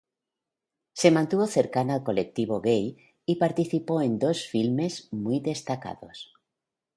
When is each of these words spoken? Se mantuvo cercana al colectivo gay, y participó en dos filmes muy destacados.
Se 0.93 1.11
mantuvo 1.11 1.45
cercana 1.45 1.93
al 1.93 2.03
colectivo 2.03 2.59
gay, 2.59 2.97
y 3.23 3.35
participó 3.35 4.01
en 4.01 4.17
dos 4.17 4.47
filmes 4.47 5.07
muy 5.13 5.41
destacados. 5.41 6.33